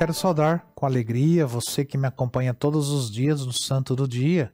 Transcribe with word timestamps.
Quero 0.00 0.14
saudar 0.14 0.66
com 0.74 0.86
alegria 0.86 1.46
você 1.46 1.84
que 1.84 1.98
me 1.98 2.06
acompanha 2.06 2.54
todos 2.54 2.88
os 2.88 3.10
dias 3.10 3.44
no 3.44 3.52
Santo 3.52 3.94
do 3.94 4.08
Dia. 4.08 4.50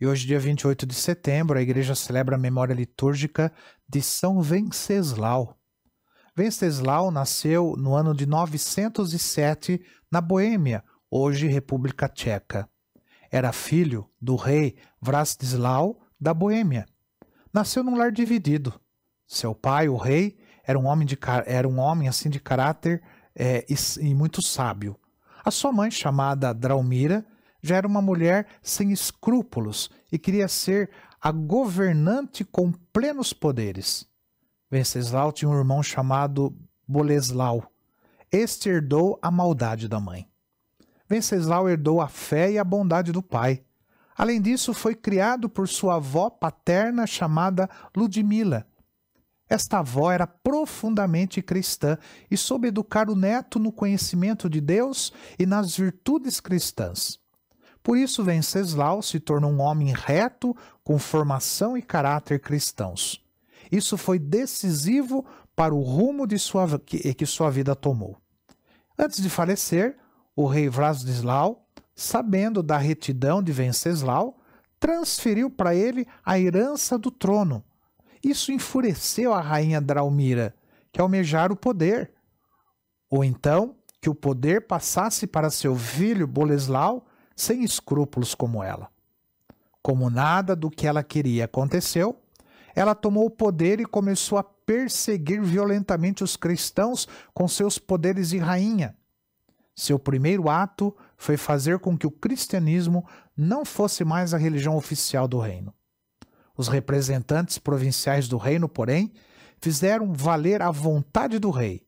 E 0.00 0.08
hoje, 0.08 0.26
dia 0.26 0.40
28 0.40 0.84
de 0.84 0.94
setembro, 0.96 1.56
a 1.56 1.62
igreja 1.62 1.94
celebra 1.94 2.34
a 2.34 2.38
memória 2.38 2.74
litúrgica 2.74 3.52
de 3.88 4.02
São 4.02 4.42
Venceslau. 4.42 5.56
Venceslau 6.34 7.12
nasceu 7.12 7.76
no 7.78 7.94
ano 7.94 8.12
de 8.12 8.26
907 8.26 9.80
na 10.10 10.20
Boêmia, 10.20 10.82
hoje 11.08 11.46
República 11.46 12.08
Tcheca. 12.08 12.68
Era 13.30 13.52
filho 13.52 14.10
do 14.20 14.34
rei 14.34 14.74
Vrastislau 15.00 16.00
da 16.20 16.34
Boêmia. 16.34 16.86
Nasceu 17.54 17.84
num 17.84 17.96
lar 17.96 18.10
dividido. 18.10 18.74
Seu 19.28 19.54
pai, 19.54 19.88
o 19.88 19.96
rei, 19.96 20.36
era 20.64 20.76
um 20.76 20.86
homem, 20.86 21.06
de, 21.06 21.16
era 21.46 21.68
um 21.68 21.78
homem 21.78 22.08
assim 22.08 22.28
de 22.28 22.40
caráter 22.40 23.00
é, 23.34 23.64
e, 23.68 23.74
e 24.00 24.14
muito 24.14 24.42
sábio. 24.42 24.96
A 25.44 25.50
sua 25.50 25.72
mãe, 25.72 25.90
chamada 25.90 26.52
Draumira, 26.52 27.24
já 27.62 27.76
era 27.76 27.86
uma 27.86 28.02
mulher 28.02 28.46
sem 28.62 28.92
escrúpulos 28.92 29.90
e 30.10 30.18
queria 30.18 30.48
ser 30.48 30.90
a 31.20 31.30
governante 31.30 32.44
com 32.44 32.72
plenos 32.92 33.32
poderes. 33.32 34.06
Venceslau 34.70 35.30
tinha 35.30 35.48
um 35.48 35.56
irmão 35.56 35.82
chamado 35.82 36.56
Boleslau. 36.86 37.70
Este 38.30 38.68
herdou 38.68 39.18
a 39.22 39.30
maldade 39.30 39.86
da 39.86 40.00
mãe. 40.00 40.26
Venceslau 41.08 41.68
herdou 41.68 42.00
a 42.00 42.08
fé 42.08 42.52
e 42.52 42.58
a 42.58 42.64
bondade 42.64 43.12
do 43.12 43.22
pai. 43.22 43.62
Além 44.16 44.40
disso, 44.40 44.74
foi 44.74 44.94
criado 44.94 45.48
por 45.48 45.68
sua 45.68 45.96
avó 45.96 46.30
paterna 46.30 47.06
chamada 47.06 47.68
Ludmila, 47.96 48.66
esta 49.52 49.80
avó 49.80 50.10
era 50.10 50.26
profundamente 50.26 51.42
cristã 51.42 51.98
e 52.30 52.38
soube 52.38 52.68
educar 52.68 53.10
o 53.10 53.14
neto 53.14 53.58
no 53.58 53.70
conhecimento 53.70 54.48
de 54.48 54.60
Deus 54.62 55.12
e 55.38 55.44
nas 55.44 55.76
virtudes 55.76 56.40
cristãs. 56.40 57.20
Por 57.82 57.98
isso, 57.98 58.24
Venceslau 58.24 59.02
se 59.02 59.20
tornou 59.20 59.50
um 59.50 59.60
homem 59.60 59.92
reto, 59.92 60.56
com 60.82 60.98
formação 60.98 61.76
e 61.76 61.82
caráter 61.82 62.40
cristãos. 62.40 63.22
Isso 63.70 63.98
foi 63.98 64.18
decisivo 64.18 65.24
para 65.54 65.74
o 65.74 65.82
rumo 65.82 66.26
sua, 66.38 66.78
que, 66.78 67.12
que 67.12 67.26
sua 67.26 67.50
vida 67.50 67.76
tomou. 67.76 68.16
Antes 68.98 69.20
de 69.20 69.28
falecer, 69.28 69.98
o 70.34 70.46
rei 70.46 70.68
Vladislau, 70.68 71.66
sabendo 71.94 72.62
da 72.62 72.78
retidão 72.78 73.42
de 73.42 73.52
Venceslau, 73.52 74.38
transferiu 74.80 75.50
para 75.50 75.74
ele 75.74 76.06
a 76.24 76.38
herança 76.38 76.96
do 76.96 77.10
trono 77.10 77.62
isso 78.22 78.52
enfureceu 78.52 79.32
a 79.32 79.40
rainha 79.40 79.80
Draumira, 79.80 80.54
que 80.92 81.00
almejara 81.00 81.52
o 81.52 81.56
poder. 81.56 82.12
Ou 83.10 83.24
então, 83.24 83.74
que 84.00 84.10
o 84.10 84.14
poder 84.14 84.66
passasse 84.66 85.26
para 85.26 85.50
seu 85.50 85.76
filho 85.76 86.26
Boleslau 86.26 87.06
sem 87.36 87.62
escrúpulos 87.64 88.34
como 88.34 88.62
ela. 88.62 88.88
Como 89.82 90.10
nada 90.10 90.54
do 90.54 90.70
que 90.70 90.86
ela 90.86 91.02
queria 91.02 91.44
aconteceu, 91.44 92.16
ela 92.74 92.94
tomou 92.94 93.26
o 93.26 93.30
poder 93.30 93.80
e 93.80 93.84
começou 93.84 94.38
a 94.38 94.44
perseguir 94.44 95.42
violentamente 95.42 96.24
os 96.24 96.36
cristãos 96.36 97.08
com 97.34 97.46
seus 97.48 97.78
poderes 97.78 98.30
de 98.30 98.38
rainha. 98.38 98.96
Seu 99.74 99.98
primeiro 99.98 100.48
ato 100.48 100.94
foi 101.16 101.36
fazer 101.36 101.78
com 101.78 101.96
que 101.96 102.06
o 102.06 102.10
cristianismo 102.10 103.06
não 103.36 103.64
fosse 103.64 104.04
mais 104.04 104.34
a 104.34 104.38
religião 104.38 104.76
oficial 104.76 105.26
do 105.26 105.38
reino. 105.38 105.74
Os 106.56 106.68
representantes 106.68 107.58
provinciais 107.58 108.28
do 108.28 108.36
reino, 108.36 108.68
porém, 108.68 109.12
fizeram 109.58 110.12
valer 110.12 110.60
a 110.60 110.70
vontade 110.70 111.38
do 111.38 111.50
rei. 111.50 111.82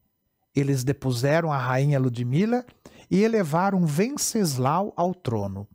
Eles 0.55 0.85
depuseram 0.85 1.53
a 1.53 1.59
rainha 1.59 1.99
Ludmila 1.99 2.65
e 3.11 3.23
elevaram 3.23 3.85
Venceslau 3.85 4.93
ao 4.97 5.15
trono. 5.15 5.67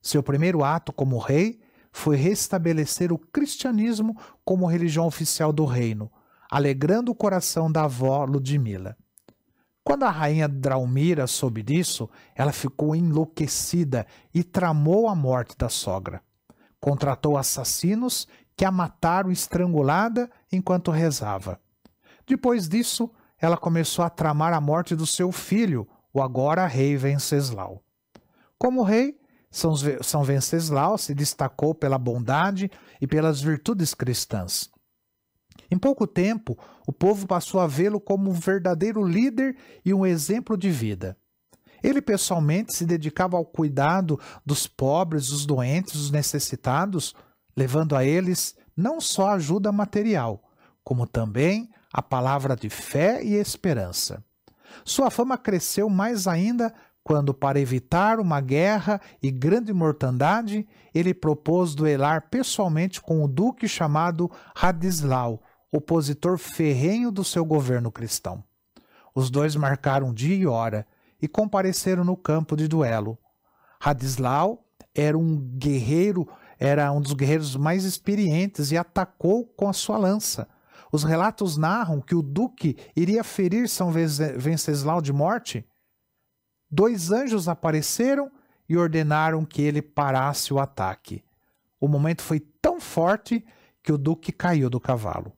Seu 0.00 0.22
primeiro 0.22 0.64
ato 0.64 0.92
como 0.92 1.18
rei 1.18 1.60
foi 1.92 2.16
restabelecer 2.16 3.12
o 3.12 3.18
cristianismo 3.18 4.16
como 4.44 4.66
religião 4.66 5.06
oficial 5.06 5.52
do 5.52 5.64
reino, 5.64 6.10
alegrando 6.50 7.12
o 7.12 7.14
coração 7.14 7.70
da 7.70 7.84
avó 7.84 8.24
Ludmila. 8.24 8.96
Quando 9.84 10.04
a 10.04 10.10
rainha 10.10 10.48
Draumira 10.48 11.26
soube 11.26 11.62
disso, 11.62 12.08
ela 12.34 12.52
ficou 12.52 12.94
enlouquecida 12.94 14.06
e 14.32 14.42
tramou 14.42 15.08
a 15.08 15.14
morte 15.14 15.56
da 15.58 15.68
sogra 15.68 16.22
contratou 16.82 17.38
assassinos 17.38 18.26
que 18.56 18.64
a 18.64 18.70
mataram 18.70 19.30
estrangulada 19.30 20.28
enquanto 20.50 20.90
rezava. 20.90 21.60
Depois 22.26 22.68
disso, 22.68 23.08
ela 23.38 23.56
começou 23.56 24.04
a 24.04 24.10
tramar 24.10 24.52
a 24.52 24.60
morte 24.60 24.96
do 24.96 25.06
seu 25.06 25.30
filho, 25.30 25.88
o 26.12 26.20
agora 26.20 26.66
rei 26.66 26.96
Venceslau. 26.96 27.80
Como 28.58 28.82
rei, 28.82 29.16
São 29.50 30.24
Venceslau 30.24 30.98
se 30.98 31.14
destacou 31.14 31.72
pela 31.72 31.98
bondade 31.98 32.70
e 33.00 33.06
pelas 33.06 33.40
virtudes 33.40 33.94
cristãs. 33.94 34.68
Em 35.70 35.78
pouco 35.78 36.06
tempo, 36.06 36.58
o 36.86 36.92
povo 36.92 37.26
passou 37.26 37.60
a 37.60 37.66
vê-lo 37.66 38.00
como 38.00 38.28
um 38.28 38.34
verdadeiro 38.34 39.04
líder 39.04 39.56
e 39.84 39.94
um 39.94 40.04
exemplo 40.04 40.56
de 40.56 40.70
vida. 40.70 41.16
Ele 41.82 42.00
pessoalmente 42.00 42.74
se 42.74 42.84
dedicava 42.86 43.36
ao 43.36 43.44
cuidado 43.44 44.18
dos 44.44 44.66
pobres, 44.66 45.28
dos 45.28 45.44
doentes, 45.44 45.94
dos 45.94 46.10
necessitados, 46.10 47.14
levando 47.56 47.96
a 47.96 48.04
eles 48.04 48.56
não 48.76 49.00
só 49.00 49.30
ajuda 49.30 49.72
material, 49.72 50.42
como 50.84 51.06
também 51.06 51.70
a 51.92 52.00
palavra 52.00 52.56
de 52.56 52.70
fé 52.70 53.22
e 53.22 53.34
esperança. 53.34 54.24
Sua 54.84 55.10
fama 55.10 55.36
cresceu 55.36 55.88
mais 55.90 56.26
ainda 56.26 56.72
quando, 57.04 57.34
para 57.34 57.60
evitar 57.60 58.20
uma 58.20 58.40
guerra 58.40 59.00
e 59.22 59.30
grande 59.30 59.72
mortandade, 59.72 60.66
ele 60.94 61.12
propôs 61.12 61.74
duelar 61.74 62.28
pessoalmente 62.30 63.00
com 63.00 63.24
o 63.24 63.28
duque 63.28 63.66
chamado 63.66 64.30
Radislau, 64.54 65.42
opositor 65.70 66.38
ferrenho 66.38 67.10
do 67.10 67.24
seu 67.24 67.44
governo 67.44 67.90
cristão. 67.90 68.44
Os 69.14 69.30
dois 69.30 69.56
marcaram 69.56 70.14
dia 70.14 70.34
e 70.34 70.46
hora, 70.46 70.86
e 71.22 71.28
compareceram 71.28 72.02
no 72.02 72.16
campo 72.16 72.56
de 72.56 72.66
duelo. 72.66 73.16
Radislau 73.80 74.66
era 74.94 75.16
um 75.16 75.38
guerreiro, 75.38 76.28
era 76.58 76.90
um 76.92 77.00
dos 77.00 77.12
guerreiros 77.12 77.56
mais 77.56 77.84
experientes 77.84 78.72
e 78.72 78.76
atacou 78.76 79.46
com 79.46 79.68
a 79.68 79.72
sua 79.72 79.96
lança. 79.96 80.48
Os 80.92 81.04
relatos 81.04 81.56
narram 81.56 82.00
que 82.00 82.14
o 82.14 82.20
duque 82.20 82.76
iria 82.94 83.24
ferir 83.24 83.68
São 83.68 83.90
Venceslau 83.90 85.00
de 85.00 85.12
morte. 85.12 85.66
Dois 86.70 87.10
anjos 87.10 87.48
apareceram 87.48 88.30
e 88.68 88.76
ordenaram 88.76 89.44
que 89.44 89.62
ele 89.62 89.80
parasse 89.80 90.52
o 90.52 90.58
ataque. 90.58 91.24
O 91.80 91.88
momento 91.88 92.22
foi 92.22 92.40
tão 92.40 92.80
forte 92.80 93.44
que 93.82 93.92
o 93.92 93.98
duque 93.98 94.30
caiu 94.32 94.68
do 94.68 94.78
cavalo. 94.78 95.32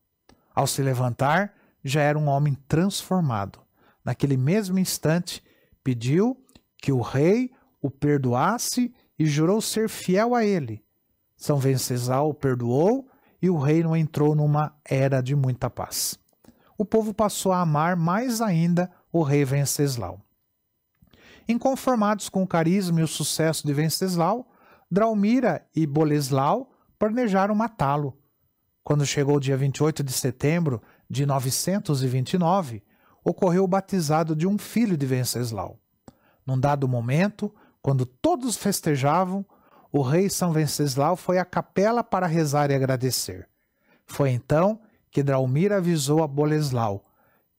Ao 0.55 0.67
se 0.67 0.83
levantar, 0.83 1.55
já 1.83 2.01
era 2.01 2.19
um 2.19 2.29
homem 2.29 2.55
transformado. 2.69 3.61
Naquele 4.05 4.37
mesmo 4.37 4.79
instante, 4.79 5.43
Pediu 5.85 6.37
que 6.79 6.91
o 6.91 7.01
rei 7.01 7.51
o 7.81 7.91
perdoasse 7.91 8.93
e 9.19 9.27
jurou 9.27 9.61
ser 9.61 9.89
fiel 9.89 10.35
a 10.35 10.45
ele. 10.45 10.83
São 11.37 11.59
Venceslau 11.59 12.31
o 12.31 12.35
perdoou 12.35 13.07
e 13.41 13.51
o 13.51 13.59
reino 13.59 13.95
entrou 13.95 14.35
numa 14.35 14.75
era 14.83 15.21
de 15.21 15.37
muita 15.37 15.69
paz. 15.69 16.19
O 16.79 16.85
povo 16.85 17.13
passou 17.13 17.53
a 17.53 17.61
amar 17.61 17.95
mais 17.95 18.41
ainda 18.41 18.91
o 19.13 19.23
rei 19.23 19.45
Venceslau. 19.45 20.21
Inconformados 21.47 22.31
com 22.31 22.43
o 22.43 22.47
carisma 22.47 23.01
e 23.01 23.05
o 23.05 23.09
sucesso 23.09 23.67
de 23.67 23.75
Venceslau, 23.75 24.51
Draumira 24.91 25.67
e 25.77 25.87
Boleslau 25.87 26.73
planejaram 26.99 27.55
matá-lo. 27.55 28.17
Quando 28.83 29.05
chegou 29.05 29.37
o 29.37 29.41
dia 29.41 29.57
28 29.57 30.03
de 30.03 30.13
setembro 30.13 30.81
de 31.09 31.27
929, 31.27 32.83
ocorreu 33.25 33.65
o 33.65 33.69
batizado 33.69 34.37
de 34.37 34.47
um 34.47 34.59
filho 34.59 34.97
de 34.97 35.07
Venceslau. 35.07 35.79
Num 36.47 36.61
dado 36.61 36.87
momento, 36.87 37.53
quando 37.81 38.05
todos 38.05 38.57
festejavam, 38.57 39.45
o 39.91 40.03
rei 40.03 40.29
São 40.29 40.53
Venceslau 40.53 41.17
foi 41.17 41.39
à 41.39 41.45
capela 41.45 42.05
para 42.05 42.27
rezar 42.27 42.71
e 42.71 42.75
agradecer. 42.75 43.49
Foi 44.07 44.31
então 44.31 44.81
que 45.11 45.23
Draumir 45.23 45.73
avisou 45.73 46.23
a 46.23 46.27
Boleslau 46.27 47.05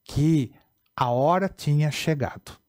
que 0.04 0.54
a 0.96 1.10
hora 1.10 1.50
tinha 1.50 1.90
chegado. 1.90 2.60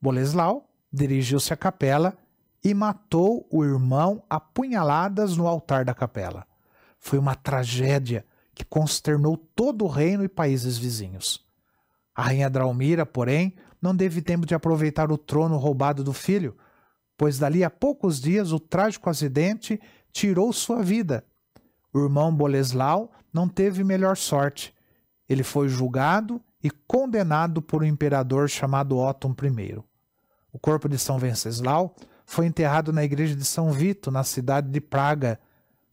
Boleslau 0.00 0.70
dirigiu-se 0.92 1.52
à 1.52 1.56
capela 1.56 2.16
e 2.62 2.72
matou 2.72 3.46
o 3.50 3.62
irmão 3.62 4.22
a 4.30 4.40
punhaladas 4.40 5.36
no 5.36 5.46
altar 5.46 5.84
da 5.84 5.92
capela. 5.92 6.46
Foi 6.98 7.18
uma 7.18 7.34
tragédia 7.34 8.24
que 8.54 8.64
consternou 8.64 9.36
todo 9.36 9.84
o 9.84 9.88
reino 9.88 10.24
e 10.24 10.28
países 10.28 10.78
vizinhos. 10.78 11.43
A 12.14 12.22
rainha 12.22 12.48
Draumira, 12.48 13.04
porém, 13.04 13.56
não 13.82 13.96
teve 13.96 14.22
tempo 14.22 14.46
de 14.46 14.54
aproveitar 14.54 15.10
o 15.10 15.18
trono 15.18 15.56
roubado 15.56 16.04
do 16.04 16.12
filho, 16.12 16.56
pois 17.16 17.38
dali 17.38 17.64
a 17.64 17.70
poucos 17.70 18.20
dias 18.20 18.52
o 18.52 18.60
trágico 18.60 19.10
acidente 19.10 19.80
tirou 20.12 20.52
sua 20.52 20.82
vida. 20.82 21.24
O 21.92 21.98
irmão 21.98 22.34
Boleslau 22.34 23.12
não 23.32 23.48
teve 23.48 23.84
melhor 23.84 24.16
sorte. 24.16 24.74
Ele 25.28 25.42
foi 25.42 25.68
julgado 25.68 26.40
e 26.62 26.70
condenado 26.70 27.60
por 27.60 27.82
um 27.82 27.86
imperador 27.86 28.48
chamado 28.48 28.98
Otton 28.98 29.34
I. 29.42 29.82
O 30.52 30.58
corpo 30.58 30.88
de 30.88 30.98
São 30.98 31.18
Venceslau 31.18 31.94
foi 32.24 32.46
enterrado 32.46 32.92
na 32.92 33.04
igreja 33.04 33.34
de 33.34 33.44
São 33.44 33.70
Vito, 33.70 34.10
na 34.10 34.24
cidade 34.24 34.70
de 34.70 34.80
Praga. 34.80 35.38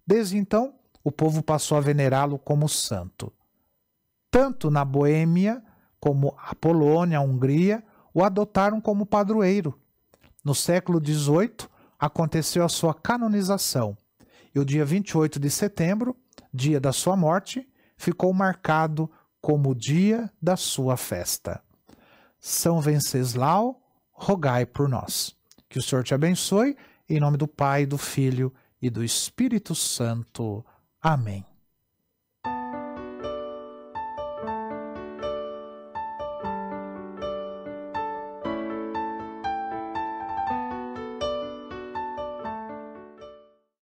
Desde 0.05 0.37
então, 0.37 0.75
o 1.03 1.11
povo 1.11 1.43
passou 1.43 1.77
a 1.77 1.81
venerá-lo 1.81 2.39
como 2.39 2.69
santo. 2.69 3.33
Tanto 4.29 4.69
na 4.69 4.85
Boêmia 4.85 5.61
como 6.01 6.35
a 6.37 6.55
Polônia, 6.55 7.19
a 7.19 7.21
Hungria, 7.21 7.83
o 8.13 8.23
adotaram 8.23 8.81
como 8.81 9.05
padroeiro. 9.05 9.79
No 10.43 10.55
século 10.55 10.99
XVIII, 10.99 11.69
aconteceu 11.99 12.65
a 12.65 12.69
sua 12.69 12.93
canonização, 12.93 13.95
e 14.53 14.59
o 14.59 14.65
dia 14.65 14.83
28 14.83 15.39
de 15.39 15.49
setembro, 15.49 16.17
dia 16.51 16.79
da 16.79 16.91
sua 16.91 17.15
morte, 17.15 17.65
ficou 17.95 18.33
marcado 18.33 19.09
como 19.39 19.69
o 19.69 19.75
dia 19.75 20.29
da 20.41 20.57
sua 20.57 20.97
festa. 20.97 21.61
São 22.39 22.81
Venceslau, 22.81 23.79
rogai 24.11 24.65
por 24.65 24.89
nós. 24.89 25.35
Que 25.69 25.77
o 25.77 25.81
Senhor 25.81 26.03
te 26.03 26.13
abençoe, 26.13 26.75
em 27.07 27.19
nome 27.19 27.37
do 27.37 27.47
Pai, 27.47 27.85
do 27.85 27.97
Filho 27.97 28.51
e 28.81 28.89
do 28.89 29.03
Espírito 29.03 29.75
Santo. 29.75 30.65
Amém. 30.99 31.50